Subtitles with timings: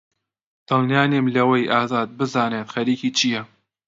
[0.67, 3.41] دڵنیا نیم لەوەی ئازاد بزانێت خەریکی چییە.